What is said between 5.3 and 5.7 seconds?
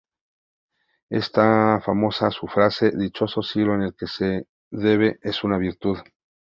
una